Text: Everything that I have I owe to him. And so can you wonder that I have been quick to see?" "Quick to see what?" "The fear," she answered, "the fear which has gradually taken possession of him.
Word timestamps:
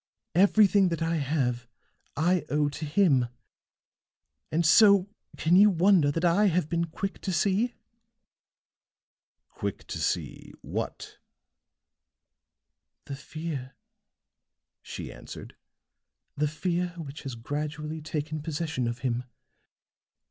Everything 0.33 0.87
that 0.87 1.03
I 1.03 1.17
have 1.17 1.67
I 2.17 2.43
owe 2.49 2.69
to 2.69 2.85
him. 2.85 3.27
And 4.51 4.65
so 4.65 5.07
can 5.37 5.55
you 5.55 5.69
wonder 5.69 6.09
that 6.09 6.25
I 6.25 6.47
have 6.47 6.67
been 6.69 6.85
quick 6.85 7.21
to 7.21 7.31
see?" 7.31 7.75
"Quick 9.47 9.85
to 9.85 9.99
see 9.99 10.53
what?" 10.61 11.19
"The 13.05 13.15
fear," 13.15 13.75
she 14.81 15.13
answered, 15.13 15.55
"the 16.35 16.47
fear 16.47 16.95
which 16.97 17.21
has 17.21 17.35
gradually 17.35 18.01
taken 18.01 18.41
possession 18.41 18.87
of 18.87 19.01
him. 19.05 19.25